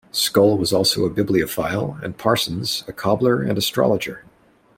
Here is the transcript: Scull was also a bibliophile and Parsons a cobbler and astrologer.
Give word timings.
Scull 0.11 0.57
was 0.57 0.73
also 0.73 1.05
a 1.05 1.11
bibliophile 1.11 1.99
and 2.01 2.17
Parsons 2.17 2.83
a 2.87 2.91
cobbler 2.91 3.43
and 3.43 3.55
astrologer. 3.55 4.25